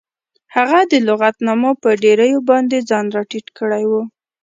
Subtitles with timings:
[0.55, 3.93] هغه د لغتنامو په ډیریو باندې ځان راټیټ کړی و